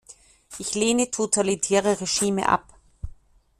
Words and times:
Ich 0.57 0.73
lehne 0.73 1.11
totalitäre 1.11 2.01
Regime 2.01 2.49
ab. 2.49 2.73